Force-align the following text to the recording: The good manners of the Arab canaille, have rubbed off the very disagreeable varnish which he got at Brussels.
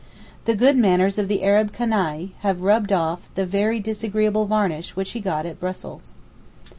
The 0.45 0.55
good 0.55 0.77
manners 0.77 1.19
of 1.19 1.27
the 1.27 1.43
Arab 1.43 1.73
canaille, 1.73 2.29
have 2.39 2.63
rubbed 2.63 2.91
off 2.91 3.29
the 3.35 3.45
very 3.45 3.79
disagreeable 3.79 4.47
varnish 4.47 4.95
which 4.95 5.11
he 5.11 5.19
got 5.19 5.45
at 5.45 5.59
Brussels. 5.59 6.15